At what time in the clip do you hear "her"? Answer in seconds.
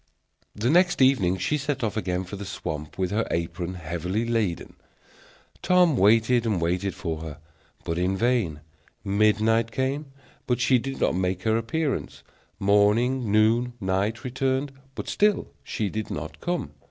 3.11-3.27, 7.21-7.37, 11.43-11.55